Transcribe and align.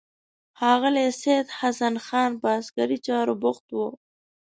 ښاغلی 0.59 1.07
سید 1.21 1.47
حسن 1.59 1.95
خان 2.05 2.31
په 2.41 2.47
عسکري 2.57 2.97
چارو 3.07 3.33
بوخت 3.41 3.67
و. 3.73 3.77